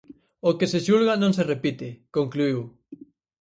O 0.49 0.51
que 0.57 0.67
se 0.71 0.79
xulga 0.87 1.13
non 1.21 1.31
se 1.37 1.43
repite, 1.53 1.87
concluíu. 2.15 2.59